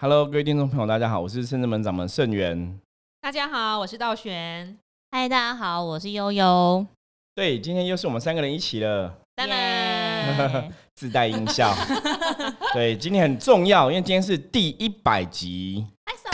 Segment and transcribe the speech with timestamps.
[0.00, 2.78] Hello，各位听众朋友，大家好，我是圣智门掌门盛元。
[3.20, 4.78] 大家好，我是道玄。
[5.10, 6.86] 嗨，大家好，我是悠悠。
[7.34, 9.12] 对，今天又是我们三个人一起了，
[9.44, 11.74] 耶 自带音效。
[12.72, 15.84] 对，今天很重要，因为今天是第一百集。
[16.04, 16.30] 拍手，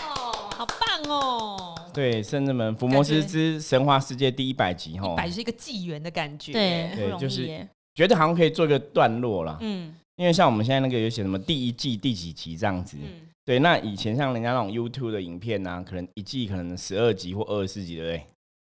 [0.55, 1.75] 好棒哦！
[1.95, 6.53] 对，圣智门伏魔师之神话世界第一百集哈，百是一个纪元的感觉。
[6.53, 7.67] 对，对就是。
[7.95, 9.57] 觉得好像可以做一个段落了。
[9.63, 12.97] 嗯因为像我们现在那个有写什么第一季第几集这样子。
[13.01, 18.27] 嗯，对，那以前像人家那种 YouTube 的影片啊，可能一季可能十二集或二十四集，对不对？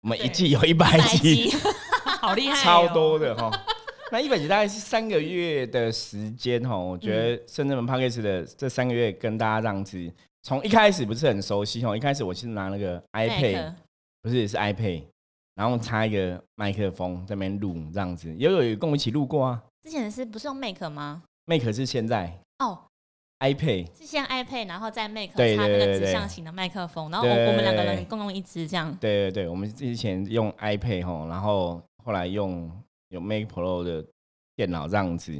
[0.04, 1.58] 我们一季有一百百集，集，
[2.22, 3.52] 好厉害、哦，超多的哈。
[4.12, 10.12] 那一百集大概是三个月的时间哈，我觉得深圳门 p a c k a g e 的这三个月跟大家这样子，
[10.44, 13.74] 从一开始不是很熟悉哈，一开始我是拿那个 iPad，
[14.22, 15.04] 不是是 iPad，
[15.56, 19.62] 然后插一个麦克风在那边录这样子，也有有跟我一起录过啊。
[19.84, 22.78] 之前是不是用 Make 吗？Make 是现在哦，
[23.42, 28.96] iPad，是先 iPad，然后再 Make 对插那个指向型的麦克风，然后我对我们两个人共用一支这样。
[29.02, 32.72] 对对对，我们之前用 iPad 吼，然后后来用
[33.10, 34.06] 有 Mac Pro 的
[34.56, 35.34] 电脑这样子，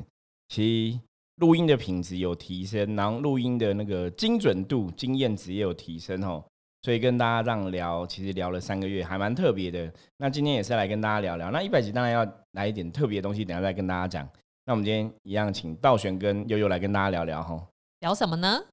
[0.50, 1.00] 其实
[1.36, 6.44] 录音的品质有提升，然后录音的那个精准度、经验值也有提升吼。
[6.84, 9.94] 所以跟大家这样聊，其实聊了三个月，还蛮特别的。
[10.18, 11.52] 那今天也是来跟大家聊聊。
[11.52, 14.28] 那一百集当然要来一点特别的东西，等下再跟大家讲。
[14.66, 17.64] 那我们今天一样，请道玄跟悠悠来跟大家聊聊吼，
[18.02, 18.64] 聊什么呢？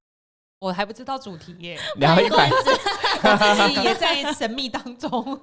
[0.59, 2.55] 我还不知道主题耶， 聊一百集
[3.21, 5.39] 自己也在神秘当中。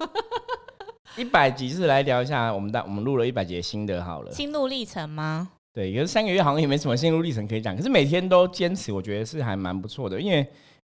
[1.17, 4.31] 一百集是来聊一下我们的我们录了一百集的心得好了。
[4.31, 5.49] 心路历程吗？
[5.73, 10.19] 对，可是三个月好像也没什么心路历程可以讲，可是每天都坚持，我觉得是还蛮不错的。
[10.19, 10.45] 因为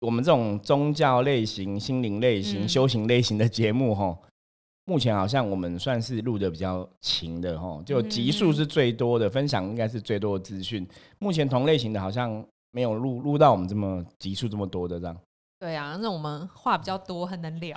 [0.01, 4.17] 我们这种宗教类型、心灵类型、嗯修行类型的节目，哈，
[4.87, 10.89] 目前好像我们算是录的比较勤的，哈，就集数是最多的，分享应该是最多的资讯。
[11.19, 15.17] 目前同类型的好像没有录录到我们这么集数这么多的这样。
[15.61, 17.77] 对啊，那我们话比较多，很能聊。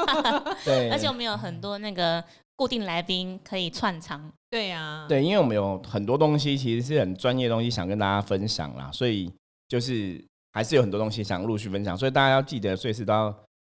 [0.64, 2.24] 对，而且我们有很多那个
[2.56, 4.32] 固定来宾可以串场。
[4.48, 9.30] 对呀、啊，对，因为我们有很多东西其实是很专业的东西想跟大家分享啦，所以
[9.68, 13.34] 就是还是有很多东西想陆续分享，所以大家要记得随时都要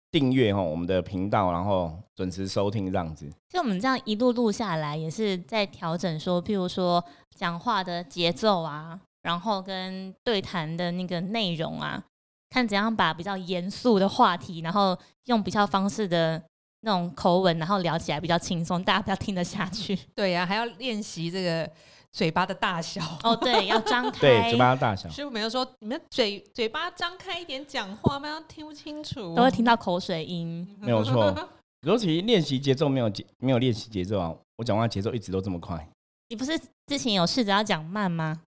[0.10, 3.30] 订阅哈我们的频道，然后准时收听这样子。
[3.50, 7.04] 就我们这样一路录下来，也是在调整说，譬如说
[7.36, 12.03] 讲话的节奏啊，然后跟对谈的那个内容啊，
[12.52, 16.40] 看怎样把比较严肃的话题，然后用比较方式的
[16.81, 19.97] 那种口吻，然后聊起来比较轻松，大家比较听得下去。
[20.14, 21.68] 对呀、还要练习这个
[22.12, 23.02] 嘴巴的大小。
[23.24, 25.09] 哦，对，要张开， 对，嘴巴的大小。
[25.09, 29.34] 师傅没有说你们嘴嘴巴张开一点讲话，不然听不清楚。
[29.34, 30.68] 都会听到口水音。
[30.80, 31.50] 没有错。
[31.81, 35.88] 尤其练习节奏没有节没有练习节奏啊，我讲话节奏一直都这么快。
[36.30, 38.41] 你不是之前有试着要讲慢吗？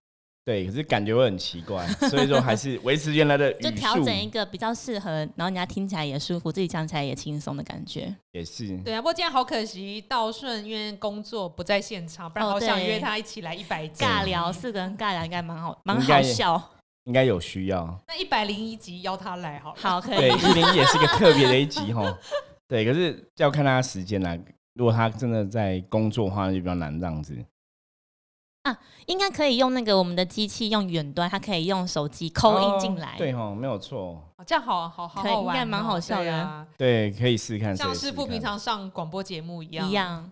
[0.45, 8.15] 对，可是感觉会很奇怪，所以说还是维持原来的 就语速调整一个比较适合，然后人家听起来也舒服，自己讲起来也轻松的感觉。
[8.31, 8.75] 也是。
[8.79, 14.03] 对啊，不过今天好可惜，道顺因为工作不在现场，不然哦好想对约他一起来一百集。
[14.03, 16.71] 尬聊，四个人尬聊应该蛮好，蛮好笑。
[17.05, 17.97] 应该有需要。
[18.07, 19.75] 那一百零一集邀他来好了。
[19.79, 20.33] 好，可 对，以。
[20.33, 22.17] 一零一也是一个特别的一集哈。
[22.67, 24.37] 对，可是要看他时间啦。
[24.73, 27.35] 如果他真的在工作的话，就比较难这样子。
[29.07, 33.13] 应该可以用那个我们的机器用远端，它可以用手机扣音进来。
[33.13, 34.23] 哦对哦，没有错。
[34.37, 37.75] 哦这样好好好可以好玩哦，应该蛮好笑的对啊，对，可以试试看。
[37.75, 39.87] 像师傅平常上广播节目一样。
[39.87, 40.31] 一样。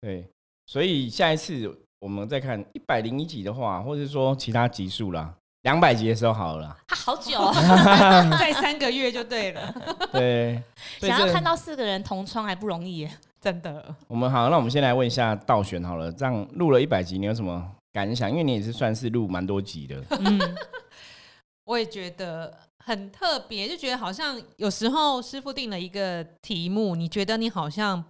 [0.00, 0.26] 对，
[0.66, 6.76] 所以下一次我们再看一百零一集的话，或者说其他集数啦，两百集的时候好了啦。
[6.86, 7.52] 啊，好久、哦，
[8.38, 9.74] 再三个月就对了，
[10.12, 10.62] 对，
[11.00, 13.10] 所以想要看到四个人同窗还不容易耶。
[13.40, 13.94] 真的。
[14.08, 18.30] 我们好，那我们先来问一下道玄好了，这样录了一百集，你有什么感想？
[18.30, 20.02] 因为你也是算是录蛮多集的。
[20.18, 20.56] 嗯，
[21.64, 22.52] 我也觉得
[22.84, 28.02] 很特别，就觉得好像有时候师傅定了一个题目，你觉得你好像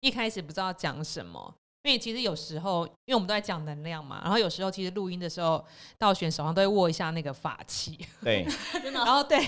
[0.00, 1.54] 一开始不知道讲什么。
[1.84, 5.64] 因为其实有时候，因为我们都在讲能量嘛，然后有时候其实录音的时候，
[5.98, 8.46] 道玄手上都会握一下那个法器，对，
[8.92, 9.38] 然后对，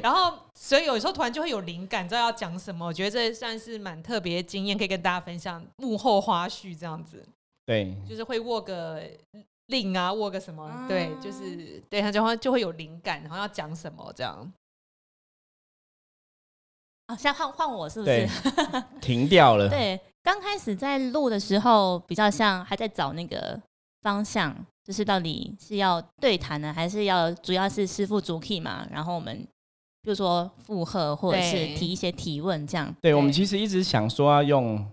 [0.00, 2.86] 然后所以有时候突然就会有灵感，知道要讲什么。
[2.86, 7.26] 我觉得这算是蛮特别的经验，可以跟大家分享幕后花絮这样子，
[7.64, 9.02] 对，就是会握个
[9.66, 14.52] 令啊，握个什么，对，啊就是对他就会就会有灵感，然后要讲什么这样。
[17.06, 18.28] 啊，现在换换我是不是？
[19.00, 19.66] 停掉了。
[19.70, 23.56] 对，刚开始在录的时候，比较像还在找那个
[24.02, 24.52] 方向，
[24.84, 28.84] 就是到底是要对谈呢，还是要主要是师傅主 key 嘛？
[28.90, 29.46] 然后我们
[30.02, 32.92] 比如说附和或者是提一些提问这样。
[33.00, 34.84] 对，我们其实一直想说要用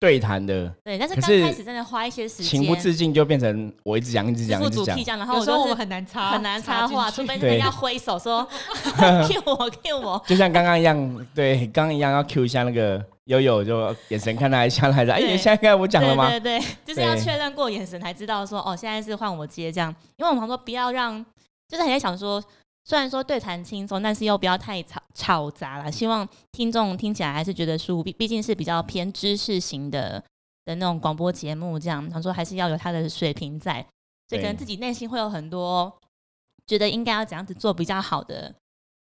[0.00, 8.44] 对谈的，对，但是刚开始真的花一些时间，情不自禁就变成我一直讲一直讲一直讲傅主题，这样，然后我就是有时候我们很难插，很难插话，除非 对人家挥手说
[9.28, 16.28] Q 我 Q 我，就像刚刚一样，对，刚刚一样要 Q 一下那个悠悠，就眼神看他一下来着，哎，对现在该我讲了吗？
[16.28, 21.24] 对对 对，就是要确认过眼神才知道说哦，现在是换我接这样，因为我们常说不要让，
[21.68, 22.42] 就是很在想说，
[22.84, 30.22] 虽然说对谈轻松，但是又不要太吵吵杂了，希望听众听起来还是觉得舒服，毕毕竟是比较偏知识型的
[30.64, 33.86] 的那种广播节目，这样他说还是要有他的水平在，
[34.28, 35.92] 所以可能自己内心会有很多
[36.66, 38.52] 觉得应该要怎样子做比较好的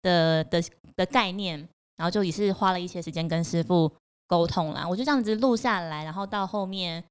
[0.02, 0.64] 的的
[0.96, 3.92] 的概念，然后就也是花了一些时间跟师傅
[4.28, 4.88] 沟通啦。
[4.88, 7.02] 我就这样子录下来，然后到后面，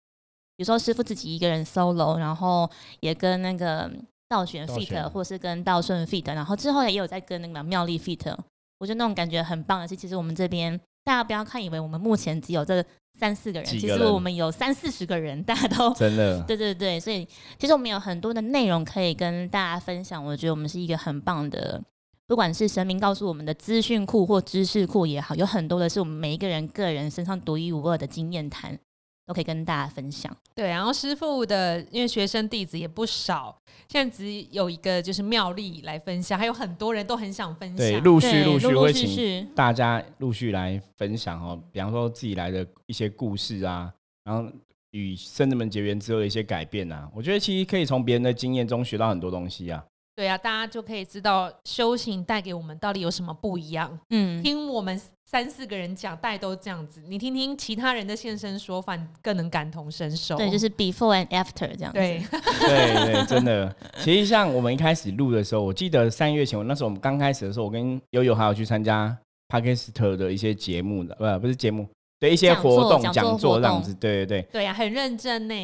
[0.56, 3.90] 比如说师傅自己一个人 solo，然后也跟那个
[4.28, 8.34] 道玄道 fit，或是跟道顺 fit，然后之后也有在跟那个妙丽 fit。
[8.78, 12.84] 我觉得那种感觉很棒的是，其实我们这边大家不要看以为我们目前只有这
[13.18, 17.26] 三四个人，其实我们有三四十个人，大家都 真的，对对对，所以
[17.58, 20.22] 其实我们有很多的内容可以跟大家分享。
[20.22, 21.82] 我觉得我们是一个很棒的，
[22.28, 28.76] 不管是神明告诉我们的资讯库或知识库也好，有很多的是我们每一个人个人身上独一无二的经验谈，
[29.26, 30.37] 都可以跟大家分享。
[30.52, 33.56] 对，然后师傅的因为学生弟子也不少，
[33.88, 37.76] 现在只有一个就是妙丽来分享，还有很多人都很想分，享。
[37.76, 43.93] 对陆续陆陆续会请续，大家陆续来分享哦，比方说自己来的一些故事啊，
[44.25, 44.50] 然后
[44.90, 49.84] 与圣人们结缘之后的一些改变啊，我觉得其实可以从别人的经验中学到很多东西啊。
[50.16, 53.96] 对啊，大家就可以知道修行带给我们到底有什么不一样。
[54.08, 57.02] 嗯，听我们三四个人讲，大概都这样子。
[57.06, 60.34] 你听听其他人的现身说法，你更能感同身受。
[60.38, 61.98] 对，就是 before and after 这样子。
[61.98, 62.22] 对，
[62.60, 63.76] 对对，真的。
[63.98, 69.14] 其实像我们一开始录的时候，我记得三月前，我那时候我们刚开始的时候，我跟悠悠还有去参加
[69.48, 71.86] Podcast 的一些节目的，不不是节目，
[72.18, 73.92] 对一些活动、讲座座这样子。
[73.94, 75.54] 对对对对呀、很认真呢。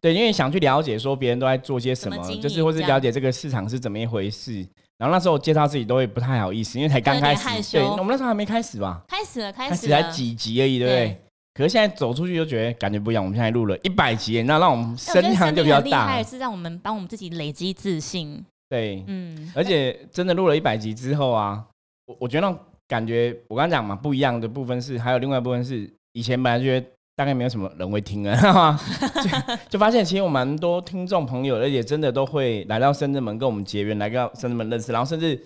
[0.00, 4.66] 对，因为想去了解说别人都在做些什么，就是或是了解这个市场是怎么一回事。
[4.98, 7.48] 然后那时候介绍自己都会不太好意思，因为才刚开始。
[7.72, 9.02] 对，羞我们那时候还没开始吧？
[9.08, 10.02] 开始了，开开始才。
[10.10, 11.06] 几集而已，对不对？
[11.06, 11.18] 对
[11.54, 13.22] 可是现在走出去就觉得感觉不一样。
[13.22, 16.24] 我们现在录了一百集，那让我们声量就比较大神明很厉害，。
[16.24, 18.42] 是让我们帮我们自己累积自信。
[18.70, 21.62] 对，嗯，而且真的录了一百集之后啊，
[22.06, 26.86] 我我觉得那种感觉，我刚刚讲嘛，不一样的部分是，还有另外一部分是，以前本来觉得
[27.16, 28.78] 大概没有什么人会听啊，
[29.22, 35.38] 就就发现其实有蛮多听众朋友，而且真的都会来到深圳门跟我们结缘，来到深圳门认识，然后甚至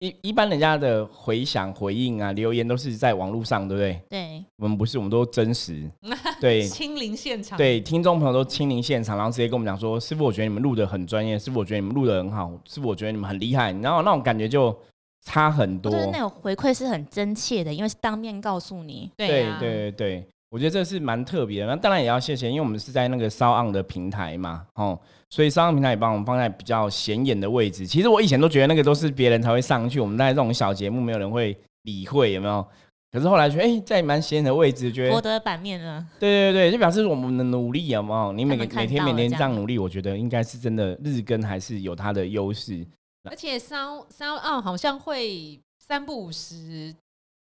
[0.00, 4.00] 一一般人家的回响、回应啊、留言都是在网络上，对不对？
[4.10, 5.88] 对，我们不是，我们都真实，
[6.40, 6.62] 对。
[6.64, 7.56] 亲临现场。
[7.56, 14.76] 对，听众朋友都亲临现场，然后直接跟我们讲说：“师傅，我觉得你们录的很专业，师傅，我觉得你们录的很好，师傅，我觉得你们很厉害。”然后那种感觉就
[15.24, 15.90] 差很多。
[15.90, 19.10] 就是那种回馈是很真切的，因为是当面告诉你。
[19.16, 21.66] 对对啊对对对，我觉得这是蛮特别的。
[21.66, 24.98] 那当然也要谢谢，因为我们是在那个骚昂的平台嘛，哦，
[25.30, 27.86] 所以骚昂平台也帮我们放在比较显眼的位置。
[27.86, 32.66] 其实我以前都觉得那个都是别人才会上去，我们在这种小节目没有人会理会，有没有？
[33.12, 38.32] 可是后来觉得，哎、在蛮显眼的位置，觉得博得版面了，对对对，就表示我们的努力，有没有？
[38.32, 42.82] 你每每天每天这样努力，我觉得应该是真的日更还是有它的优势。
[43.24, 46.94] 而且三三二好像会三不五时，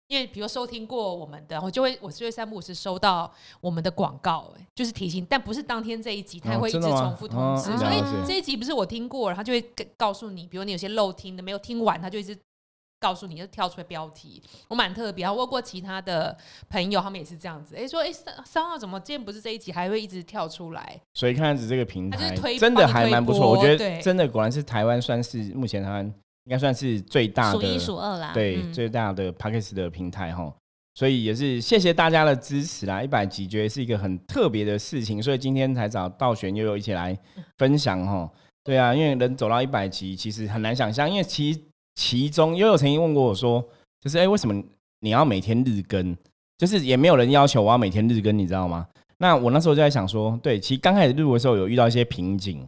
[0.06, 12.38] 因为比如收听过我们的，我就会我就会三不五时收到我们的广告、哎，就是提醒，但不是当天这一集，它哦会一直重复通知，哦所以这一集不是我听过然后就会跟告诉你，比如你有些漏听的没有听完，它就一直。
[13.00, 15.26] 告诉你就跳出来标题，我蛮特别。
[15.26, 16.36] 我问过其他的
[16.70, 17.76] 朋友，他们也是这样子。
[17.76, 21.00] 哎、说哎三三号怎么今天不是这一集，还会一直跳出来？
[21.12, 28.32] 所以看样子这个平台真的还蛮不错，我觉得真的果然是台湾算是目前台湾应该算是最大的数一数二啦。
[28.32, 30.50] 对、嗯最大的 p a c k a g e 的平台哈，
[30.94, 33.02] 所以也是谢谢大家的支持啦。
[33.02, 37.18] 一百集觉得是一个很特别的事情，所以今天才找道玄悠悠一起来
[37.58, 38.30] 分享哈。
[38.62, 41.52] 对啊，因为能走到一百集其实很难想象，因为其
[41.94, 43.64] 其中悠悠曾经问过我说，
[44.00, 44.62] 就是哎、诶为什么
[45.00, 46.16] 你要每天日更？
[46.56, 48.86] 就是也没有人要求我要每天日更，你知道吗？
[49.18, 52.66] 那我那时候就在想说，对，其实刚开始录的时候有遇到一些瓶颈，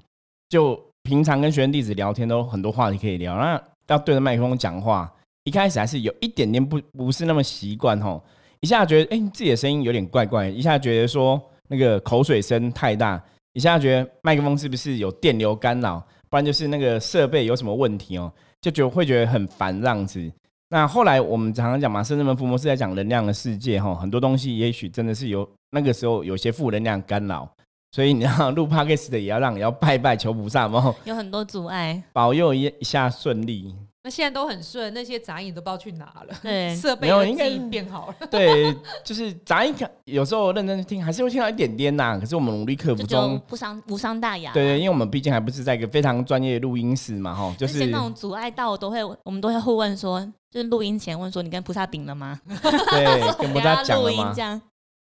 [0.49, 5.13] 就平常跟学生弟子聊天都很多话题可以聊，那要对着麦克风讲话，
[5.45, 8.23] 一开始还是有一点点不不是那么习惯吼，
[8.61, 20.33] 一下觉得哎、自己的声音有点怪怪，一下觉得说那个口水声太大，一下觉得麦克风是不是有电流干扰，不然就是那个设备有什么问题哦，就觉得会觉得很烦这样子。
[20.69, 27.49] 那后来我们常常讲嘛，圣人们伏魔是在讲能量的世界哈，很多东西也许真的是有那个时候有些负能量干扰，
[27.93, 32.03] 所以你要录 podcast 的也要让也要拜拜求菩萨，然后有很多阻碍。
[32.13, 33.75] 保佑一一下顺利。
[34.07, 38.15] 那现在都很顺，那些杂音都不知道去哪了，对 设备应该变好了。
[38.31, 38.73] 对，
[39.03, 42.17] 就是杂音看，有时候认真听还是会听到一点点呐。
[42.17, 44.53] 可是我们努力克服中，不伤无伤大雅。
[44.53, 52.41] 对对，因为我们毕竟还不是在一个非常专业的录音室嘛，哈，就就是那种阻碍到，我都会我们都会互问说，就是录音前问说你跟菩萨顶了吗？
[52.47, 54.33] 对， 跟菩萨讲了吗？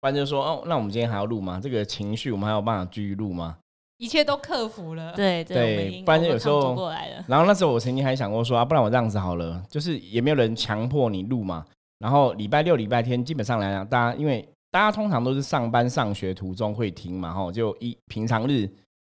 [0.01, 1.59] 不然就说哦，那我们今天还要录吗？
[1.61, 3.57] 这个情绪我们还有办法继续录吗？
[3.97, 5.13] 一切都克服了。
[5.15, 7.25] 对对不然就有时候过来了。
[7.27, 11.65] 然后那时候我曾经还想过说啊，不然我这样子好了，就是也没有人强迫你录嘛。
[11.99, 18.69] 然后礼拜六、礼拜天基本上来讲，大家因为大家通常都是上班、上学途中会听嘛，吼，就一平常日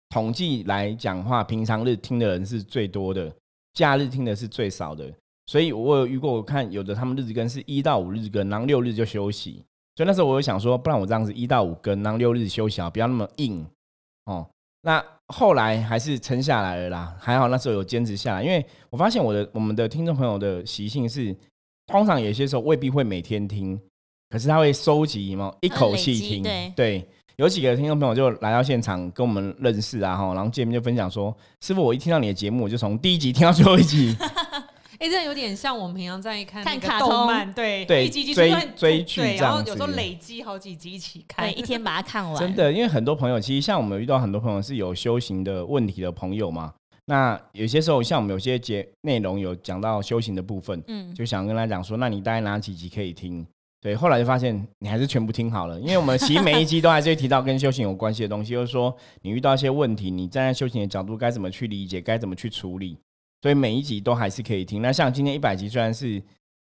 [0.09, 3.31] 统计来讲话，平常日听的人是最多的，
[3.73, 5.11] 假日听的是最少的。
[5.45, 9.63] 所以我有遇过，我看有的他们日子更是一到五日更，然后六日就休息。
[9.95, 13.65] 所以那时候我就想说，不然我这样子一到五更，然后六日休息啊，不要那么硬
[14.25, 14.47] 哦。
[14.81, 21.35] 那后来还是撑下来了啦，还好那时候有坚持下来，因为我发现我的我们的听众朋友的习性是，
[21.88, 23.79] 通常有些时候未必会每天听，
[24.29, 26.43] 可是他会收集嘛，一口气听，
[26.75, 27.07] 对。
[27.38, 34.15] 有几个听众朋友就来到现场跟我们认识啊，哈，然后见面就分享说，师傅，我一听到你的节目，我就从第一集听到最后一集，
[35.01, 46.72] 哎、这有点像我们平常在看看卡通漫，对对一集一集追追剧然后有时候累积好几集一起看，对，一天把它看完，真的，因为很多朋友其实像我们有遇到很多朋友是有修行的问题的朋友嘛，
[47.05, 53.43] 那有些时候像我们有些节内容有讲到修行的部分，嗯，就想跟他讲说，那你大概哪几集可以听？
[53.81, 62.96] 对，后来就发现你还是全部听好了，因为我们其实每一集都还是会提到跟修行有关系的东西，就是说你遇到一些问题，你站在修行的角度该怎么去理解，该怎么去处理，
[63.41, 64.81] 所以每一集都还是可以听。
[64.81, 66.21] 那像今天一百集虽然是，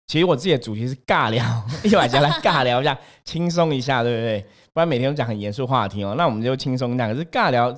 [0.07, 1.43] 其实我自己的主题是尬聊，
[1.83, 4.41] 一百集来尬聊一下，轻松一下，对不对？
[4.73, 7.07] 不然每天都讲很严肃话题哦，那我们就轻松一下。
[7.07, 7.73] 可是尬聊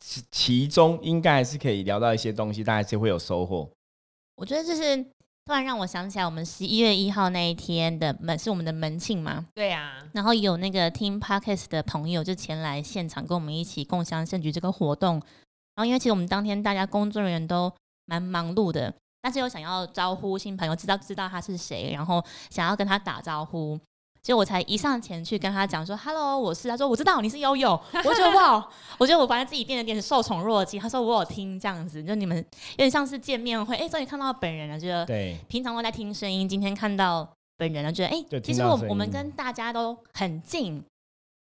[0.00, 3.70] 其其中应该还是可以聊到一些东西，大家是会有收获。
[4.36, 4.96] 我觉得就是
[5.44, 15.14] 突然让我想起来，我们十一月一号那一天的门是我们的门庆嘛，对啊，然后有那个听 podcast 的朋友就前来现场跟我们一起共享盛举这个活动。
[15.76, 17.72] 然后因为其实我们当天大家工作人员都
[18.10, 23.78] 蛮忙碌的，但是又想要招呼新朋友，知道知道他是谁，然后想要跟他打招呼。
[24.20, 27.70] 结果我才一上前去跟他讲说：“Hello，我是。”他说：“我知道你是悠悠。”
[28.04, 30.78] 我觉得 哇，我觉得我发现自己变得有点受宠若惊。
[30.78, 37.26] 他说：“我有听这样子，就你们有点像是见面会，哎，终于看到本人了，觉得对，平常都在听声音，今天看到
[37.56, 40.84] 本人了，觉得哎、就其实我我们跟大家都很近，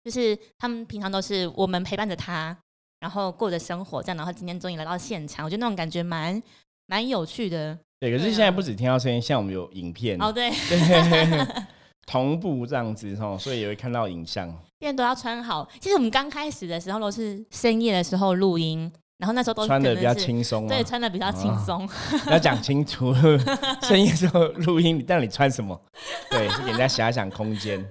[0.04, 2.56] 就是他们平常都是我们陪伴着他，
[3.02, 6.40] 然后过着生活这样，然后今天终于来到现场，我觉得那种感觉蛮
[6.86, 7.76] 蛮有趣的。
[7.98, 11.64] 对，可是现在不止听到声音，像我们有影片，哦，对，对，
[12.06, 14.46] 同步这样子哦，所以也会看到影像。
[14.78, 15.68] 现在都要穿好。
[15.80, 21.88] 其实我们刚开始的时候都是深夜的时候录音，然后那时候都穿的比较轻松、啊，对，穿的比较轻啊松。
[22.28, 23.12] 要讲清楚。
[23.82, 25.80] 深夜时候录音，但你穿什么？
[26.30, 27.84] 对，是给人家遐想空间。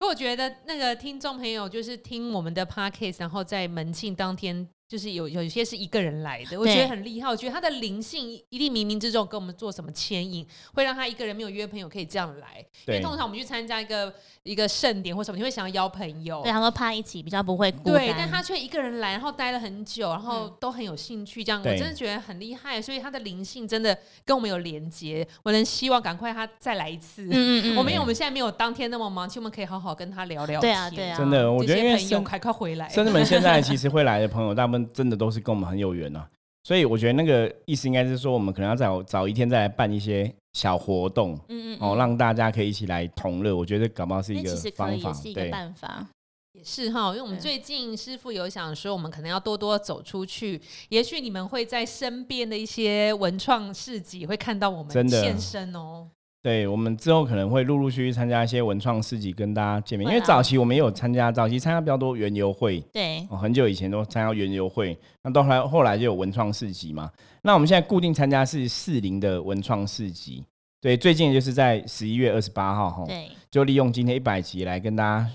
[0.00, 7.28] 可我觉得那个听众朋友就是听我们的 podcast，然后在门庆当天，就是有有一些是一个人来的，我觉得很厉害。
[7.28, 10.44] 我觉得他的灵性一定冥冥之中跟我们做什么牵引，
[10.74, 12.58] 会让他一个人没有约朋友可以这样来。
[12.88, 16.50] 因为，通常我们去参加一个一个盛典或什么，你会想要邀朋友对，。
[16.50, 22.82] 他说怕一起比较不会孤对，但他却一个人来，然后待了很久，然后嗯都很有兴趣，这样我真的觉得很厉害。
[22.82, 27.26] 所以他的灵性真的跟我们有连接，我能希望赶快他再来一次。
[27.26, 30.62] 嗯嗯嗯，我们因为我们现在没有当天那么忙，其实我们可以好好跟他聊聊天。
[30.62, 32.88] 对啊对啊真的，我觉得因为这些朋友快快回来。
[32.88, 36.28] 深圳们现在其实会来的朋友，大部分真的都是跟我们很有缘啊。
[36.62, 43.56] 所以我觉得那个意思应该是说，我们可能要早早一天再来办一些小活动嗯嗯哦，让大家可以一起来同乐。
[43.56, 45.50] 我觉得搞不好是一个方法以也是，一个对。
[45.50, 46.06] 办法。
[46.52, 56.08] 也是哈，因为我们最近师傅有想说，我们可能要多多走出去，也许你们会在身边的一些文创市集会看到我们的现身哦。
[56.42, 60.08] 对，我们之后可能会陆陆续续参加一些文创市集，跟大家见面。
[60.08, 67.10] 因为早期我们也有参加，早期参加比较多园游会，对，哦，很久以前都参加园游会，那到后来后来就有文创市集嘛。
[67.42, 70.42] 那我们现在固定参加是四零的文创市集，
[70.80, 75.30] 对，最近就是在十一月二十八号哈，对，就利用今天一百集来跟大家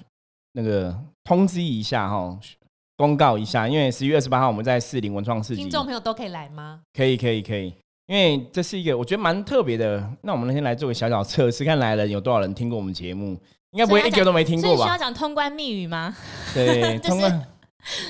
[0.54, 2.36] 那个通知一下哈，
[2.98, 6.82] 公告一下，因为十一月二十八号我们在四零文创市集听，众朋友都可以来吗？
[6.94, 7.72] 可以可以可以，
[8.08, 10.08] 因为这是一个我觉得蛮特别的。
[10.22, 13.38] 那我们那天来做个小小测试，看来了有多少人听过我们节目，
[13.72, 14.98] 应该不会一个都没听过吧所以需要？
[14.98, 16.16] 讲通关密语吗？
[16.54, 17.48] 对， 就是通关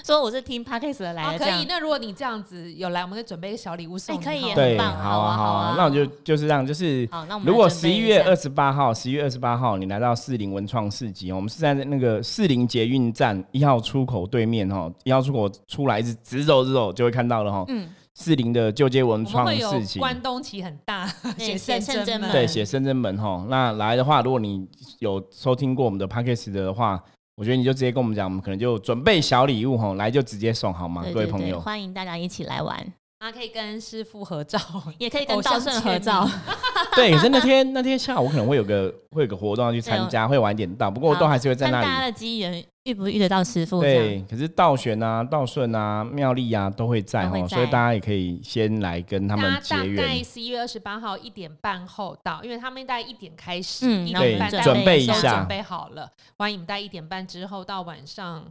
[0.05, 1.65] 说我是听 podcast 的来可以。
[1.67, 4.19] 那如果你这样子有来，我们可以准备一个小礼物送你。
[4.19, 17.65] 哎可以很棒好啊，好啊好啊那我就就是这样，就是好，那我们如果十一月二十八号，十一月二十八号你来到士林文创市集，我们是在那个士林捷运站一号出口对面哈，一号出口出来一直直走直走就会看到了哈。
[17.67, 21.05] 嗯，士林的旧街文创会有市集，关东旗很大，
[21.37, 23.45] 写写圣真门对，写深圳门哈。
[23.49, 24.65] 那来的话，如果你
[24.99, 27.03] 有收听过我们的 p a c k a g e 的话，
[27.35, 31.01] 我觉得你就直接跟我们讲，我们可能就准备小礼物哈，来就直接送好吗？
[31.03, 31.59] 对对对，各位朋友。
[31.59, 32.93] 欢迎大家一起来玩，
[33.25, 34.59] 啊，可以跟师傅合照，
[34.99, 36.33] 也可以跟道顺合照名。
[36.95, 41.87] 对，可是那天那天下午可能会有个会有个活动要去参加，会晚一点到，不过都还是会在那里。
[41.87, 50.23] 大家的机缘遇不遇得到师傅，对，可是道玄啊、道顺啊、妙丽啊都会在哈，都会在所以大家也可以先来跟他们结缘大结缘概。
[50.23, 56.07] 十一月二十八号一点半后到，因为他们大概一点开始，嗯对一点半大家准备一下准备好了。
[56.37, 58.45] 欢迎你们在一点半之后到晚上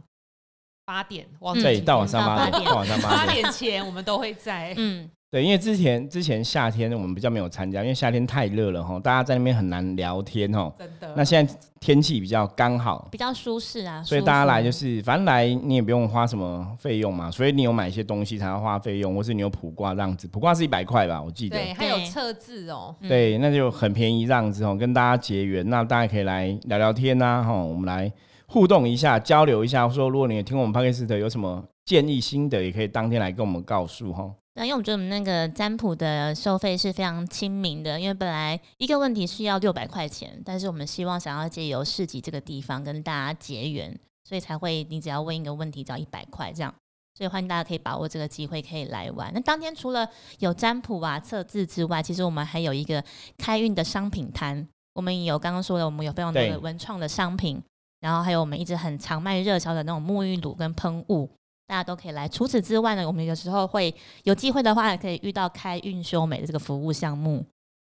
[0.85, 3.43] 八点，忘记对，到晚上八点，到晚上八八点。
[3.51, 4.71] 前我们都会在。
[4.77, 10.71] 嗯，对，因为之前之前夏天我们比较没有参加，因为夏天太热了哈，大家在那边很难聊天哦。
[10.77, 21.57] 真的，那现在天气比较刚好，比较舒适啊，所以大家来就是，反正来你也不用花什么费用嘛，所以你有买一些东西才要花费用，或是你有卜卦这样子，卜卦是一百块吧，我记得。
[21.57, 22.95] 对，还有对测字哦。
[22.99, 28.11] 嗯对，那就很便宜这样子哦，跟大家结缘，那大家可以来聊聊天呐、哈，我们来
[28.47, 29.87] 互动一下，交流一下。
[29.89, 34.33] 说如果你也听我们 p o d c s 有什么建议心得，也可以当天来跟我们告诉哈。
[34.55, 46.73] 那，因为我们觉得我们那个占卜的收费是非常亲民的，因为本来一个问题是要六百块钱，但是我们希望想要借由市集这个地方跟大家结缘，所以才会你只要问一个问题只要一百块这样，
[47.17, 49.29] 所以欢迎大家可以把握这个机会可以来玩。
[49.33, 50.07] 那当天除了
[50.39, 53.03] 有占卜啊、测字之外，其实我们还有一个
[53.37, 57.61] 开运的商品摊，我们也有刚刚说的，我们有非常多的文创的商品，
[58.05, 61.27] 然后还有我们一直很常卖热销的那种沐浴乳跟喷雾。
[61.67, 62.27] 大家都可以来。
[62.27, 63.91] 除此之外呢，我们有时候会
[64.23, 67.43] 有机会的话，也可以遇到开运修美的这个服务项目。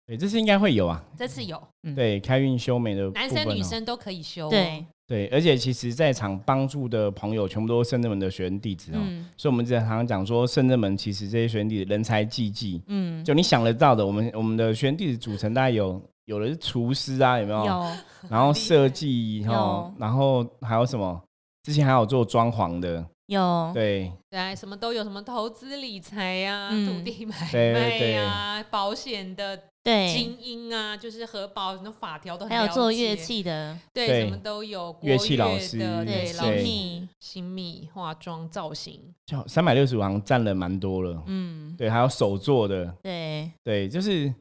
[0.09, 1.01] 对，这次应该会有啊。
[1.17, 1.63] 这次有
[1.95, 4.51] 对，开运修美的部男生女生都可以修哦。
[4.51, 17.65] 对，对，而且其实在场帮助的朋友全部都是圣正门的学员弟子哦，嗯所以我们之前常常讲说，圣正门其实这些学员弟子人才济济，嗯，就你想得到的，我们我们的学员弟子组成大概有有的是厨师啊，有没有？
[17.67, 17.87] 有。
[18.29, 21.21] 然后设计 哈有，然后还有什么？
[21.65, 24.11] 之前还有做装潢的，有，对。
[24.31, 26.87] 对啊，什么都有，什么投资理财呀、嗯。
[26.87, 34.25] 土地买对卖对呀、保险的对，精英啊，就是核保那法条都很还有做乐，器的，对，对。
[34.25, 41.23] 什么都有，乐器老师对，新老师密，新密化妆造型，就三百六十五行占了蛮多了。
[41.27, 44.33] 嗯，对，还有手做的，对，对，就是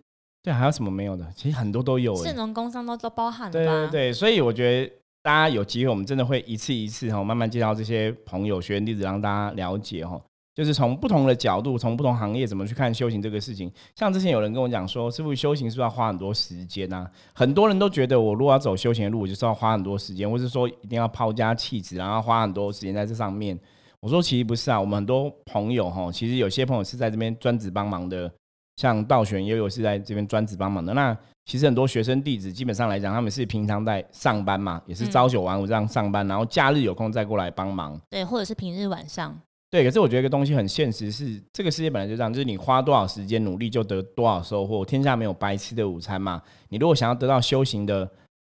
[0.42, 1.26] 对，还有什么没有的？
[1.36, 2.30] 其实很多都有哎。
[2.30, 3.66] 市农工商都都包含了对？
[3.66, 10.20] 对对，所以我觉得大家有机会，我们真的会一次一次哈，慢慢介绍这些朋友、学员弟子，让大家了解哈。
[10.56, 13.72] 就是从不同的角度，从不同行业怎么去看修行这个事情。
[13.96, 17.10] 像之前有人跟我讲说，师傅修行是不是要花很多时间啊？
[17.34, 23.58] 很多人都觉得我如果要走修行的路，我就是要花很多时间，或是说一定要抛家弃子，然后花很多时间在这上面。
[24.02, 28.30] 我说其实不是啊，我们很多朋友哈，其实有些朋友是在这边专职帮忙的，
[28.80, 30.94] 像道玄也有是在这边专职帮忙的。
[30.94, 38.00] 那其实很多学生弟子基本上来讲，他们是平常在上班嘛，也是嗯朝九晚五这样上班，然后假日有空再过来帮忙。
[38.10, 39.38] 对，或者是平日晚上，
[39.70, 44.86] 对，可是我觉得一个东西很现实是，这个世界本来就这样，就是你花多少时间努力就得多少收获。
[44.86, 46.42] 天下没有白吃的午餐嘛。
[46.70, 48.10] 你如果想要得到修行的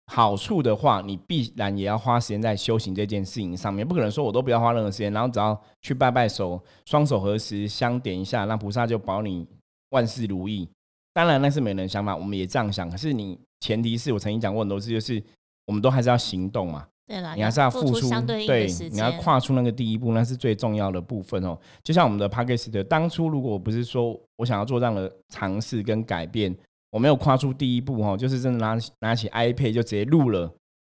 [0.06, 3.86] 好处的话，你必然也要花时间在修行这件事情上面。
[3.86, 9.46] 不可能说我都不要花任何时间，然后只要去拜拜手，双手合十，香点一下，让菩萨就保你
[9.94, 10.68] 万事如意。
[11.14, 12.90] 当然那是每人想法，我们也这样想。
[12.90, 15.22] 可是你前提是我曾经讲过很多次，就是
[15.68, 16.88] 我们都还是要行动嘛。
[17.06, 18.48] 对啦，你还是要付付出，相对
[18.90, 21.56] 你要，跨出那个第一步，那是最重要的部分哦。
[21.84, 26.56] 就像我们的 p a c k a g e 的当初，如果我不是说我想要做这样的尝试跟改变，
[26.92, 30.52] 我没有跨出第一步哦，就是真的拿拿起 iPad 就直接录了，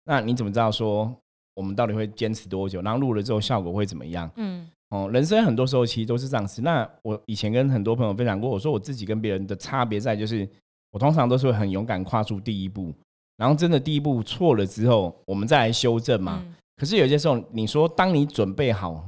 [0.04, 1.12] 那你怎么知道说
[1.54, 2.80] 我们到底会坚持多久？
[2.82, 4.30] 然后录了之后效果会怎么样？
[4.36, 6.62] 嗯，哦，人生很多时候其实都是这样子。
[6.62, 10.48] 那我以前跟很多朋友分享过，我说我自己跟别人的差别在就是，
[10.92, 12.92] 我通常都是会很勇敢跨出第一步，
[13.36, 16.42] 然后真的第一步错了之后，我们再来修正嘛。
[16.44, 19.02] 嗯可是有些时候，你说当你准备好，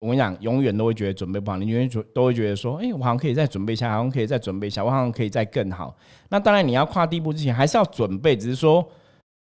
[0.00, 5.96] 我跟你讲，永远都会觉得准备不好，你永远觉都会觉得说，哎、我好像可以再准备一下，好像可以再准备一下，我好像可以再更好。
[6.28, 8.86] 那当然，你要跨第一步之前，还是要准备，只是说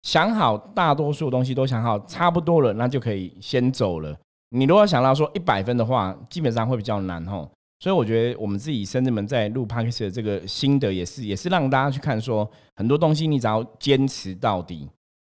[0.03, 4.15] 想好，大多数东西都想好，差不多了，那就可以先走了。
[4.49, 7.49] 你如果想到说一百分的话，基本上会比较难吼。
[7.79, 14.89] 所以我觉得我们自己深圳们在录 p o d c a s t 的这个心得也是，也是让大家去看说，很多东西你只要坚持到底，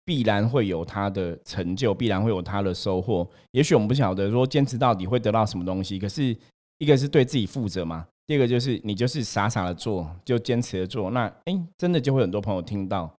[0.05, 3.27] 必然会有它的成就，必然会有它的收获。
[3.51, 6.35] 也许我们不晓得说坚持到底会得到什么东西，可是
[6.77, 13.13] 一个是对自己负责嘛，第二个就是你就是傻傻的做，就坚持的做，那哎，真的就会很多朋友听到。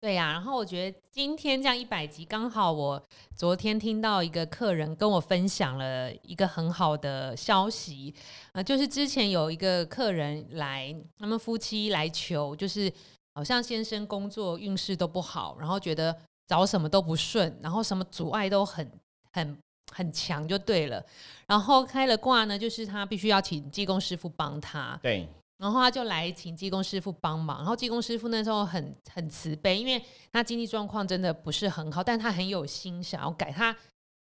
[0.00, 3.02] 对呀，然后我觉得今天这样一百集，刚好我
[3.34, 8.14] 昨天听到一个客人跟我分享了一个很好的消息
[8.52, 12.92] 呃，就是之前有一个客人来，他们夫妻来求，就是
[13.34, 18.88] 好像先生工作运势都不好，然后觉得找什么都不顺，然后什么阻碍都很
[19.32, 19.58] 很
[19.92, 21.04] 很强，就对了。
[21.48, 24.96] 然后开了卦呢，就是他必须要请济公师傅帮他。
[25.02, 25.26] 对。
[25.58, 30.00] 然后他就来请技工师傅帮忙，然后技工师傅那时候很很慈悲，因为
[30.32, 33.76] 他经济状况真的不是很好，但他很有心想要改，他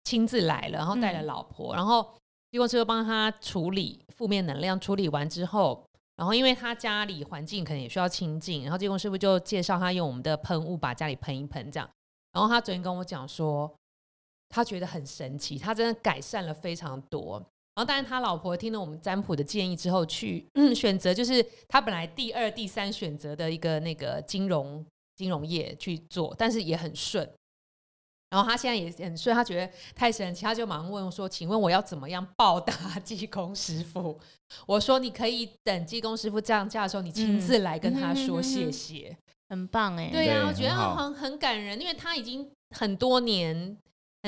[0.05, 2.15] 亲自来了，然后带了老婆，然后
[2.51, 5.85] 技工师傅帮他处理负面能量，处理完之后，
[6.17, 11.87] 然后因为他家里环境可能也需要清净，然后技工师傅就介绍他用我们的喷雾把家里喷一喷这样，
[12.33, 13.71] 然后他昨天跟我讲说，
[14.49, 17.45] 他觉得很神奇，他真的改善了非常多。
[17.79, 27.25] 然后，当然，他老婆听了我们占卜的建议之后，去选择就是他本来第二、第三选择的一个那个金融金融业去做，但是也很顺。
[28.31, 34.19] 然后他现在也很顺，他觉得太神奇，他就马上问说：“请问我要怎么样报答济公师傅？”
[34.67, 39.17] 我说：“你可以等济公师傅降价的时候，你亲自来跟他说谢谢。”
[39.51, 43.79] 很棒哎，对呀，我觉得很很感人，因为他已经很多年。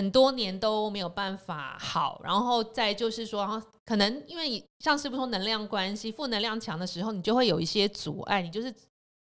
[0.01, 8.75] 很多年都没有办法好，然后再就是说，可能因为像是不说能量关系，负能量强的时候，你就会有一些阻碍，你就是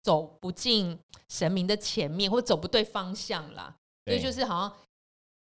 [0.04, 0.96] 走不进
[1.28, 3.74] 神明的前面，或走不对方向啦。
[4.06, 4.72] 所以就是好像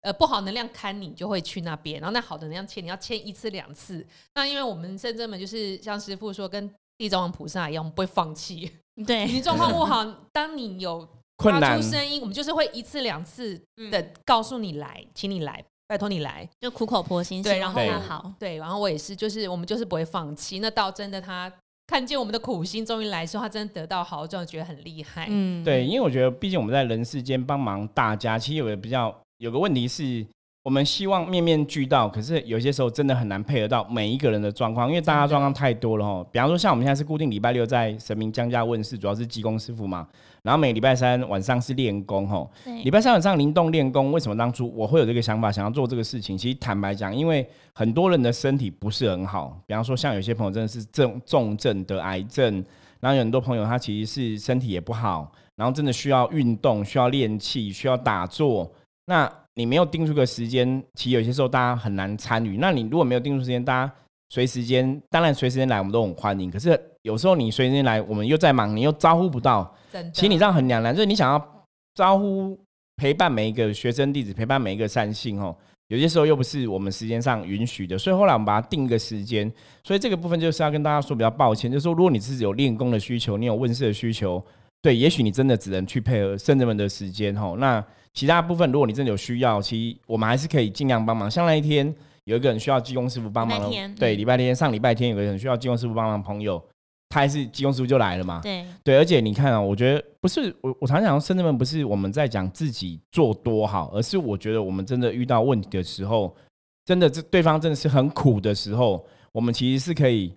[0.02, 4.04] 呃不好能量看你，就会去那边，然后那好的能量牵你要牵一次两次。
[4.34, 8.72] 那因为我们深圳们就是像师傅说，跟地藏王菩萨一样，我们不会放弃。
[9.06, 11.08] 对 你状况不好，当你有。
[11.38, 13.60] 发出声音，我们就是会一次两次
[13.92, 20.60] 的告诉你来，请你来，拜托你来，就苦口婆心，对，然后好，对，然后我也是，就是我们就是不会放弃。
[20.60, 21.52] 那到真的他
[21.86, 25.28] 看见我们的苦心，终于来的时候，他真的得到好转，觉得很厉害。
[25.30, 30.26] 嗯，对，因为我觉得，毕竟我们在人世间帮忙大家，其实有个比较有个问题是。
[30.64, 36.22] 我们希望面面俱到，可是有些时候真的很难配合到每一个人的状况，因为大家状况太多了哈。
[36.30, 40.06] 比方说，像我们现在是固定礼拜六在神明降价问世，主要是济公师傅嘛。
[40.48, 42.50] 然后每礼拜三晚上是练功吼。
[42.86, 46.38] 礼拜三晚上灵动练功，为什么当初我会有这个想法，想要做这个事情？
[46.38, 49.60] 其实坦白讲，因为很多人的身体不是很好。
[49.66, 52.64] 比方说，像有些朋友真的是重重症得癌症，
[53.02, 58.72] 然后有很多朋友他其实是身体也不好，然后真的需要运动、需要练气、需要打坐。
[59.08, 62.56] 那你没有定出个时间，其实有些时候大家很难参与。
[62.56, 63.94] 那你如果没有定出时间，大家
[64.30, 66.52] 随时间，当然随时间来，我们都很欢迎。
[66.52, 69.74] 可是有时候你随时间来，我们又在忙，你又招呼不到。
[70.14, 72.60] 其实你这样很两难，就是你想要招呼
[72.98, 75.56] 陪伴每一个学生弟子，陪伴每一个善信哦，
[75.88, 77.98] 有些时候又不是我们时间上允许的。
[77.98, 79.52] 所以后来我们把它定一个时间。
[79.84, 84.44] 所以这个部分就是要跟大家说比较抱歉，就是说如果你自己有练功的需求，你有问世的需求，
[84.82, 87.56] 对，也许你真的只能去配合圣人们的时间哦。
[87.58, 91.32] 那其他部分，如果你真的有需要，其实我们还是可以尽量帮忙。
[91.32, 91.96] 像那一天
[92.28, 96.62] 有一个人需要技工师傅帮忙，对，礼拜天上礼拜天有个人需要技工师傅帮忙，朋友
[97.08, 98.42] 他还是技工师傅就来了嘛。
[98.44, 106.36] 对对，而且你看啊，我觉得不是我我常讲，深圳们不是我们在讲自己做多好，而是我觉得我们真的遇到问题的时候，
[106.84, 110.36] 真的这对方真的是很苦的时候，我们其实是可以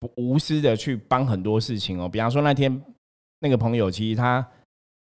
[0.00, 2.08] 不无私的去帮很多事情哦。
[2.08, 2.82] 比方说那天
[3.38, 4.44] 那个朋友，其实他。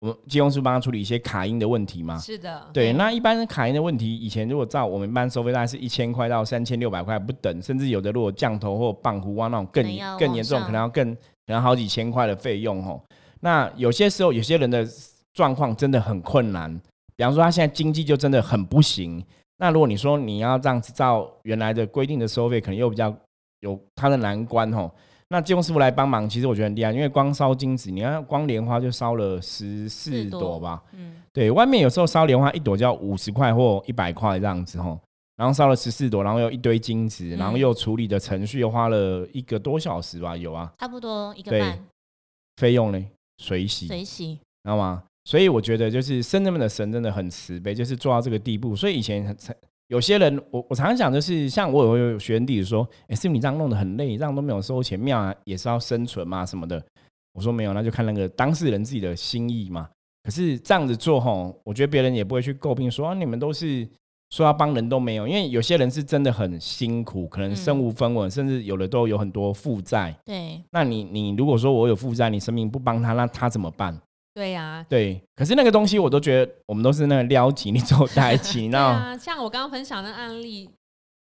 [0.00, 2.18] 我们金融是帮他处理一些卡音的问题嘛？
[2.18, 2.92] 是的，对。
[2.94, 9.84] 那一般卡音的问题，以前如果照我们一般收费，大概是一千块到三千六百块不等，甚至有的如果降头或棒壶啊那种更
[10.18, 12.98] 更严重，可能要更可能好几千块的费用哦。
[13.40, 14.86] 那有些时候有些人的
[15.34, 16.74] 状况真的很困难，
[17.14, 19.22] 比方说他现在经济就真的很不行。
[19.58, 23.14] 那如果你说你要这样子照原来的规定的收费，可能又比较
[23.60, 24.90] 有他的难关哦。
[25.32, 34.98] 那技工师傅来帮忙，其实我觉得很厉害，因为光烧金子，你看光莲花就烧了十四朵吧，嗯，对，外面有时候烧莲花一朵就要五十块或一百块这样子吼，
[35.36, 41.78] 然后烧了十四朵，然后又一堆金子，然后又处理的程序又花了一个多小时吧，有啊，差不多一个半，
[42.56, 43.06] 费用呢？
[43.38, 45.04] 水洗，水洗，知道吗？
[45.24, 49.36] 所以我觉得就是深圳们的神真的很慈悲，就是做到这个地步，所以以前很。
[49.90, 56.81] 有些人，我我常常讲，就是像我有学员弟子说：“哎，是你这样弄得很累，这样都没有收钱，庙啊也是要生存嘛，什么的。”
[57.35, 59.88] 我说没有，那就看那个当事人自己的心意嘛。
[60.22, 63.88] 可是这样子做吼，我觉得别人也不会去诟病说啊，你们都是
[64.31, 70.16] 说要帮人都没有，因为有些人是真的很辛苦，可能身无分文，甚至有的都有很多负债。
[70.24, 74.00] 对，那你你如果说我有负债，你生命不帮他，那他怎么办？
[74.32, 80.70] 对呀、对，可是那个东西我都觉得我们都是那个撩起，你走在一起， 对那啊，像我刚刚分享的案例，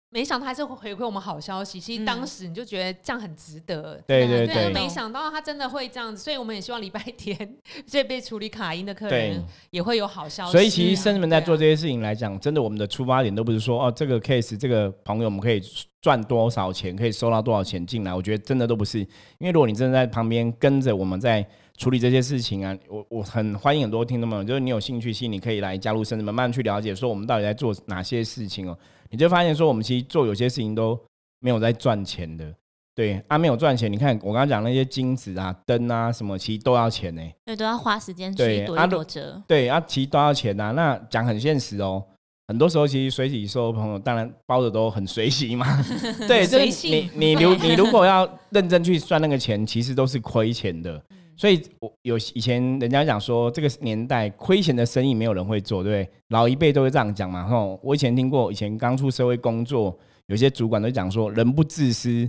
[0.09, 1.79] 没想到还是会回馈我们好消息。
[1.79, 4.01] 其实嗯当时你就觉得这样很值得。
[4.07, 7.37] 对对对没想到他真的会这样子，所以我们也希望礼拜天
[7.85, 9.45] 这被处理卡音的客人。
[9.69, 10.51] 也会有好消息啊。
[10.51, 15.61] 所以其实甚至们在做这些事情来讲，真的我们的出发点都不是说哦，这个 case 这个朋友我们可以
[16.01, 18.13] 赚多少钱，可以收到多少钱进来。
[18.13, 21.45] 我觉得真的都不是，因为如果你真的在旁边跟着我们在
[21.77, 28.77] 处理这些事情啊，我我很欢迎很多听众朋友，就是你有兴趣，其实你可以来加入，甚至慢慢去了解，说我们到底在做哪些事情哦。
[29.11, 30.99] 你就发现说，我们其实做有些事情都
[31.39, 32.51] 没有在赚钱的。
[32.95, 33.91] 对啊，没有赚钱。
[33.91, 39.43] 你看我刚刚讲那些金子啊、灯啊什么，其实都要钱呢、对，都要花时间去躲对啊如一躲折。
[39.47, 42.03] 对啊，其实都要钱呐、那讲很现实哦，
[42.47, 45.67] 很多时候其实水洗收的朋友，当然包的都很随喜嘛。
[46.27, 50.99] 对，就是随性你你如你如果要认真去算那个钱，其实都是亏钱的。
[51.37, 56.13] 所以，我有以前人家讲说，这个年代亏钱的生意没有人会做，对不对？
[56.29, 57.47] 老一辈都会这样讲嘛。
[57.47, 59.95] 吼，我以前听过，以前刚出社会工作，
[60.25, 62.27] 有些主管都讲说，人不自私，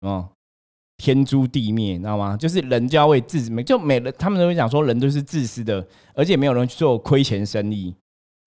[0.00, 0.26] 哦，
[0.96, 2.38] 天诛地灭，你知道吗？
[2.38, 7.94] 就是人就要为自己，就每人他们都会讲说，人都是自私的，而且没有人去做亏钱生意。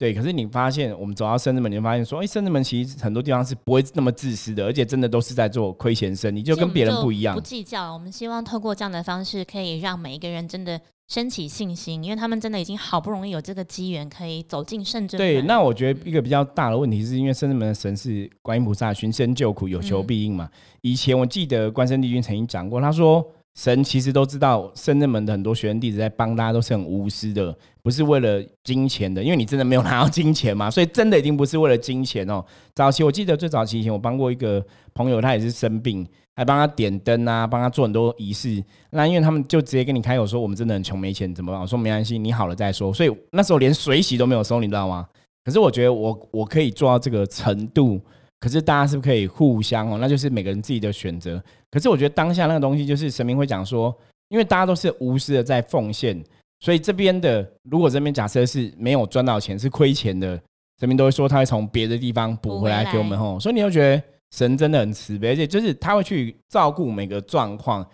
[0.02, 7.42] 对，可是你发现我们走到深圳门，你就发现说，哎、深圳门其实很多地方是不会那么自私的，而且真的都是在做亏钱生意，就跟别人不一样不。
[7.42, 7.94] 计较。
[7.94, 15.34] 我们希望透过这样的方式，可以让每一个人真的升起信心，因为他们真的已经好不容易有这个机缘，可以走进圣真门。
[15.34, 20.50] 对，那我觉得一个比较大的问题是因为深圳门的神是观音菩萨，寻声救苦，有求必应嘛。
[20.82, 23.24] 以前我记得关圣帝君曾经讲过，他说
[23.56, 32.44] 神其实都知道深圳门的很多学生弟子在帮大家都是很无私的，不是为了金钱的，因为你真的没有拿到金钱嘛， 所以真的一定不是为了金钱哦。
[32.74, 36.08] 早期我记得最早期以前我帮过一个朋友，他也是生病。
[36.34, 38.64] 还帮他点灯啊，帮他做很多仪式。
[38.92, 41.60] 那因为他们就直接跟你开口说，我们真的很穷，没钱怎么办？
[41.60, 42.92] 我说没关系，你好了再说。
[42.92, 45.06] 所以那时候连水洗都没有收，你知道吗？
[45.44, 48.00] 可是我觉得我我可以做到这个程度，
[48.42, 49.98] 可是大家是不是可以互相哦？
[50.00, 51.42] 那就是每个人自己的选择。
[51.70, 53.96] 可是我觉得当下那个东西，就是神明会讲说，
[54.30, 56.22] 因为大家都是无私的在奉献，
[56.60, 60.36] 所以这边的如果这边假设是没有赚到钱，是亏钱的，
[60.80, 63.40] 神明都会说他会从别的地方补回来给我们吼。
[63.40, 67.88] 所以你又觉得神真的很慈悲，而且就是他会去照顾每个状况。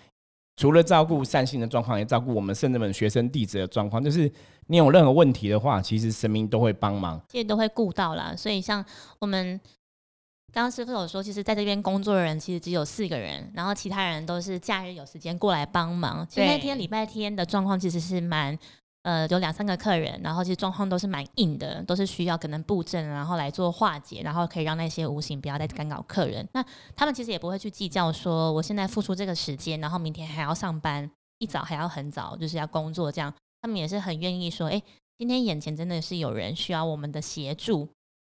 [0.59, 4.03] 除了照顾善心的状况，也照顾我们圣人们学生弟子的状况。
[4.03, 4.31] 就是
[4.65, 7.21] 你有任何问题的话，其实神明都会帮忙。
[7.29, 8.33] 这些都会顾到啦。
[8.35, 8.83] 所以像
[9.19, 9.61] 我们
[10.57, 16.25] 刚刚师傅有说，其实在这边工作的人其实只有四个人，然后其他人都是假日有时间过来帮忙。
[16.27, 18.57] 其实那天礼拜天的状况其实是蛮。
[19.03, 26.45] 呃，有两三个客人，然后其实状况都是蛮硬的，都是需要可能布阵，然后来做化解，然后可以让那些无形不要再干扰客人。
[26.51, 33.33] 那他们其实也不会去计较说，我现在付出这个时间，然后明天还要上班，一早还要很早，就是要工作这样。
[33.61, 34.81] 他们也是很愿意说，哎、
[35.17, 37.87] 今天眼前真的是有人需要我们的协助，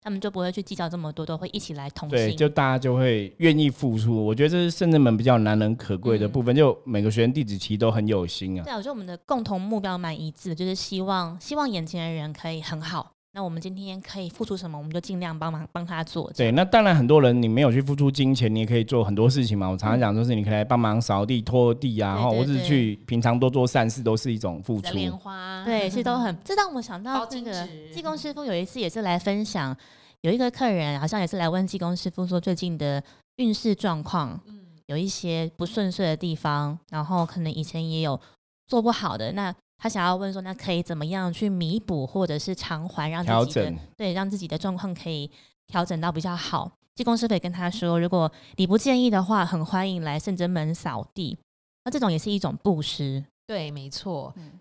[0.04, 4.22] 他们就不会去计较这么多，都会一起来同对，就大家就会愿意付出。
[4.22, 8.64] 我觉得这是圣人们比较难能可贵的部分，就每个学员弟子其实都很有心啊。
[8.64, 13.13] 对啊，我觉得我们的共同目标蛮一致的，就是希望希望眼前的人可以很好。
[13.36, 16.30] 那我们今天可以付出什么，我们就尽量帮忙帮他做。
[16.32, 19.66] 这对，那当然很多人你没有去付出金钱，你也可以做很多事情嘛。
[19.66, 24.82] 我常常讲就是你可以来帮忙扫地、拖地啊，然后或是对对对去平常多做善事，都是一种付出。
[24.82, 26.34] 的莲花，对，其实都很。
[26.44, 29.76] 这让我想到这个纸济公师傅有一次也是来分享，
[30.20, 33.02] 有一个客人好像也是来问济公师傅说最近的
[33.38, 38.20] 运势状况，嗯，有一些不顺遂的地方，然后可能以前也有
[38.68, 45.30] 做不好的，那他想要问说，那可以怎么样去弥补或者是偿还，让自己的整，对让自己的状况可以
[45.66, 46.70] 调整到比较好。
[46.94, 51.37] 济公师傅也跟他说，如果你不介意的话，很欢迎来圣真门扫地。
[51.84, 54.32] 那这种也是一种布施，对，没错。
[54.37, 54.52] 嗯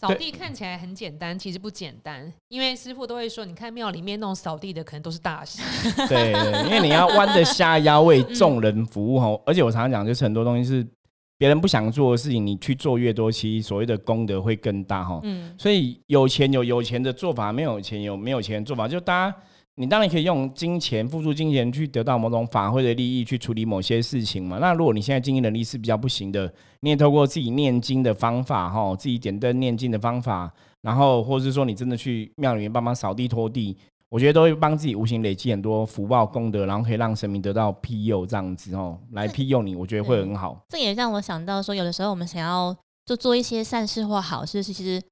[0.00, 5.62] 扫对地看起来很简单，其实不简单，因为师傅都会说，你看庙里面那种扫地的，可能都是大师。
[6.08, 9.28] 对对，因为你要弯着下腰为众人服务哈。
[9.46, 10.84] 而且我常常讲，就是很多东西是
[11.42, 15.18] 别人不想做的事情，你去做越多，其实所谓的功德会更大哈。
[15.24, 18.86] 嗯，所以有钱有有钱的做法，没有钱有没有钱的做法。
[18.86, 19.36] 就大家，
[19.74, 24.58] 你当然可以用金钱付出金钱去得到某种法会的利益，去处理某些事情嘛。
[24.60, 30.48] 那如果你现在经济能力是比较不行的，你也透过自己念经的方法，哈，自己点灯念经的方法，
[30.82, 33.76] 然后或者是说你真的去庙里面帮忙扫地拖地。
[34.12, 40.62] 我觉得都会帮自己无形累积很多福报功德，然后可以让神明得到庇佑，这样子哦，来庇佑你，我觉得会很好。
[40.68, 45.02] 这也让我想到说，有的时候我们想要就做一些善事或好事，其实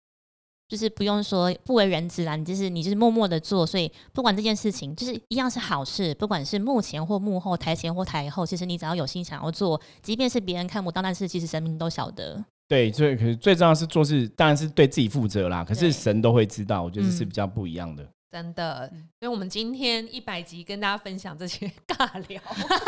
[0.69, 12.45] 就是不用说不为人知啦，你就是你就是默默的做，所以不管这件事情就是一样是好事，不管是幕前或幕后，台前或台后，其实你只要有心想要做，即便是别人看不到，但是其实神明都晓得。
[12.69, 15.65] 对，最可是最重要是做事，当然是对自己负责啦。
[15.65, 18.07] 可是神都会知道，我觉得是嗯比较不一样的。
[18.31, 22.41] 真的，嗯所以我们今天一百集跟大家分享这些 尬聊，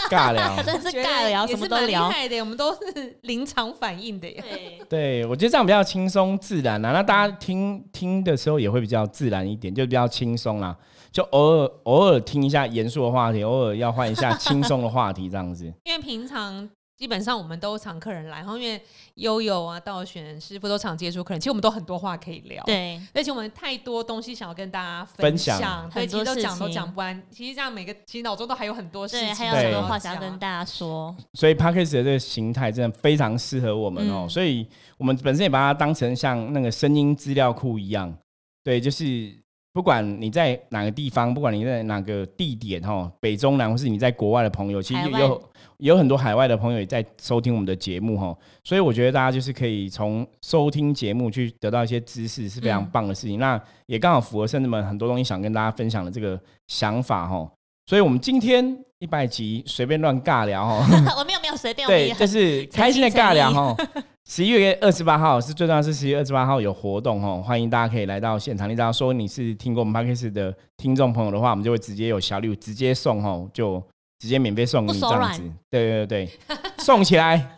[0.08, 2.08] 尬聊， 真的是尬聊，也是蛮厉什么都聊。
[2.08, 4.42] 害的，我们都是临场反应的耶。
[4.42, 6.92] 对， 对我觉得这样比较轻松自然啦。
[6.92, 10.76] 那大家听听的时候也会比较自然一点，就比较轻松啦。
[11.10, 15.66] 就偶尔偶尔听一下严肃的话题，偶尔要换一下轻松的话题，这样子。
[15.84, 16.66] 因为平常
[17.02, 18.80] 基本上我们都常客人来，然后因为
[19.16, 27.20] 悠悠啊、道玄师傅都常接触客人，其实我们都很多话可以聊。，对，而且我们太多东西想要跟大家分享，享对，很多事其实都讲都情讲不完。
[27.28, 31.12] 其实这样每个其实脑中都还有很多事情，对，还有对很多话想要跟大家说。
[31.34, 34.64] 所以 p a c k a g e 的这个形态真的非常适合我们哦、嗯所以
[34.96, 38.16] 我们本身也把它当成像那个声音资料库一样，
[38.62, 39.41] 对，就是
[39.72, 45.42] 不管你在哪个地方，不管你在哪个地点哈，北中南，或是你在国外的朋友，其实有
[45.78, 53.38] 有很多海外的朋友也在收听我们的节目哈，所以我觉得大家就是可以从收听节目去得到一些知识，是非常嗯棒的事情。
[53.38, 57.50] 那也刚好符合甚至们很多东西想跟大家分享的这个想法哈。
[57.86, 60.84] 所以我们今天一百集随便乱尬聊哦。
[61.18, 63.76] 我没有没有随便，对，就是开心的尬聊诚哈。
[64.24, 68.70] 十一月二十八号是最重要，是十一月二十八号有活动哦，欢迎大家可以来到现场。
[68.70, 73.82] 你只要说你是听过我们 podcast 的听众朋友的话，我们就会直接有小礼物直接送哦，就
[74.20, 75.42] 直接免费送给你这样子。
[75.68, 76.30] 对对对，
[76.78, 77.56] 送起来。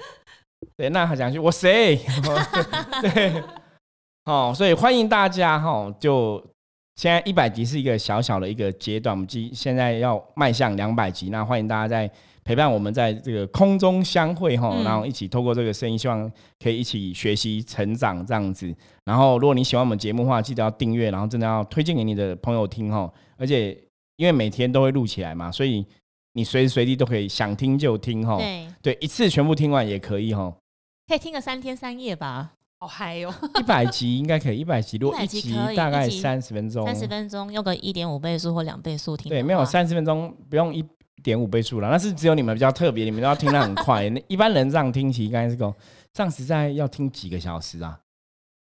[0.74, 2.00] 对，那他讲句我谁？
[3.02, 3.42] 对，
[4.24, 6.42] 哦，所以欢迎大家哈，就
[6.96, 12.10] 现在一百集是一个小小的一个阶段，我们今现在要迈向两百集，那欢迎大家在
[12.44, 16.30] 陪伴我们在这个空中相会哈，嗯然后一起透过这个声音，希望
[16.62, 18.72] 可以一起学习成长这样子。
[19.04, 23.12] 然后，如果你喜欢我们节目的话，记得要订阅，然后真的要推荐给你的朋友听哈。
[23.36, 23.76] 而且
[24.16, 25.84] 因为每天都会录起来嘛，所以
[26.34, 28.36] 你随时随地都可以想听就听哈。
[28.36, 30.54] 对，对，一次全部听完也可以哈。
[31.08, 32.52] 可以听个三天三夜吧，
[32.84, 33.34] 好嗨哦！
[33.58, 39.30] 一百集应该可以，一百集如果一100集大概三十分钟，三十分钟用个一点五倍速或两倍速听。
[39.30, 40.84] 对，没有三十分钟，不用一
[41.22, 44.06] 点五倍速了，那是只有你们比较特别，你们都要听得很快。
[44.12, 45.74] 那一般人这样听，其实刚才是够，
[46.12, 47.98] 这样实在要听几个小时啊？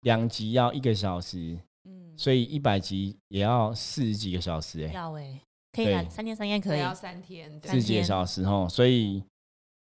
[0.00, 5.38] 两集要一个小时，嗯，所以一百集也要四十几个小时、欸，要哎，
[5.74, 6.80] 可以啊，三天三夜可以。
[6.80, 9.22] 要三天，对四十几个小时哦，所以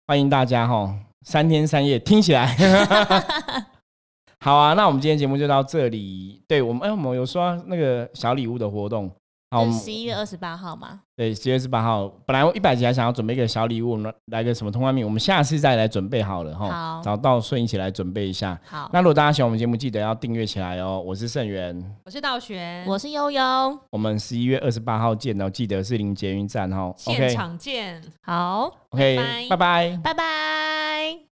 [0.08, 2.56] 欢迎大家哈，三天三夜听起来。
[4.44, 6.44] 好啊，那我们今天节目就到这里。
[6.48, 9.08] 对我们，哎、我们有说那个小礼物的活动，
[9.52, 16.68] 好，我们十一月二十八号嘛，对，十一月二十八号，本来我一百集还想要准备一个小礼物，来来个什么通关密，我们下次再来准备好了哈。
[16.70, 18.60] 好找到顺一起来准备一下。
[18.66, 21.00] 好，那如果大家喜欢我们节目，记得要订阅起来哦。
[21.06, 26.92] 我是盛元，我是道玄，我是悠悠，我们十一月二十八号见哦，记得是临捷运站哈。
[26.98, 28.02] 现场见。
[28.24, 29.18] 好，OK，
[29.50, 29.98] 拜拜拜拜。
[30.04, 31.31] 拜拜。